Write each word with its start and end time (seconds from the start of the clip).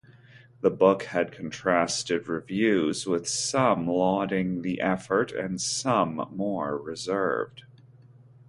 The 0.61 0.71
book 0.71 1.03
had 1.03 1.31
contrasted 1.31 2.27
reviews, 2.27 3.05
with 3.05 3.27
some 3.27 3.85
lauding 3.87 4.63
the 4.63 4.81
effort, 4.81 5.31
and 5.31 5.61
some 5.61 6.27
more 6.31 6.75
reserved. 6.75 7.65